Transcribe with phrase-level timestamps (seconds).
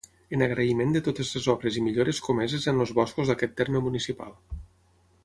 [0.35, 4.35] En agraïment de totes les obres i millores comeses en els boscos d'aquest terme municipal.